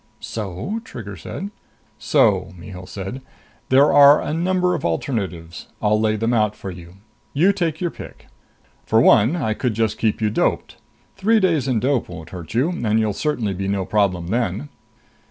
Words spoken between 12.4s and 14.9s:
you, and you'll certainly be no problem then.